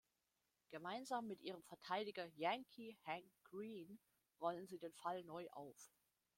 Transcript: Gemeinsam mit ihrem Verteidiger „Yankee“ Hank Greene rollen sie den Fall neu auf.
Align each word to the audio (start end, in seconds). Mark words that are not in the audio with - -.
Gemeinsam 0.71 1.27
mit 1.27 1.41
ihrem 1.41 1.61
Verteidiger 1.61 2.25
„Yankee“ 2.35 2.97
Hank 3.05 3.29
Greene 3.43 3.99
rollen 4.41 4.65
sie 4.65 4.79
den 4.79 4.95
Fall 4.95 5.23
neu 5.23 5.47
auf. 5.51 5.93